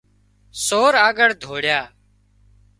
سور 0.65 0.93
آڳۯ 1.07 1.31
ڌوڙيا 1.41 1.79